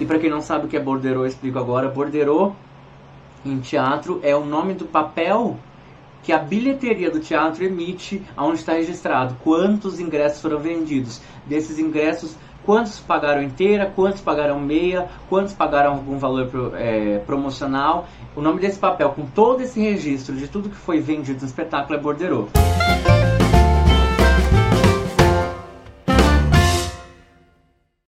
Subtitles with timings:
[0.00, 1.88] E para quem não sabe o que é borderô, eu explico agora.
[1.88, 2.52] Borderô
[3.44, 5.58] em teatro é o nome do papel
[6.22, 11.20] que a bilheteria do teatro emite aonde está registrado quantos ingressos foram vendidos.
[11.46, 18.08] Desses ingressos, quantos pagaram inteira, quantos pagaram meia, quantos pagaram algum valor pro, é, promocional.
[18.34, 21.98] O nome desse papel, com todo esse registro de tudo que foi vendido no espetáculo,
[21.98, 22.48] é borderô.